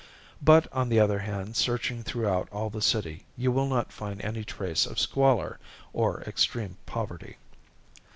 [0.41, 4.43] But on the other hand, searching throughout all the city, you will not find any
[4.43, 5.59] trace of squalor
[5.93, 7.37] or extreme poverty.